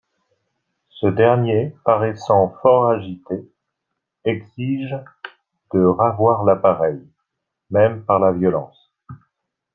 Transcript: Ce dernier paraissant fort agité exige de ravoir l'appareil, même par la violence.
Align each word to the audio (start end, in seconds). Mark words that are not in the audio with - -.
Ce 0.89 1.05
dernier 1.05 1.75
paraissant 1.85 2.55
fort 2.63 2.89
agité 2.89 3.47
exige 4.25 4.95
de 5.75 5.83
ravoir 5.85 6.43
l'appareil, 6.43 7.07
même 7.69 8.03
par 8.05 8.17
la 8.17 8.31
violence. 8.31 8.91